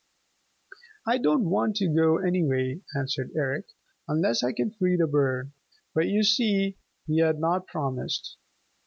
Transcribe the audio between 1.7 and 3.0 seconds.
to go anyway,"